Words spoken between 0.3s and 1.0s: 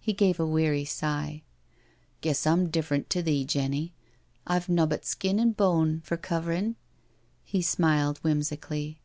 a weary